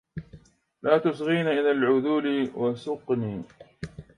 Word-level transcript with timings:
لا 0.83 0.97
تصغين 0.97 1.47
إلى 1.47 1.71
العذول 1.71 2.51
وسقني 2.55 3.41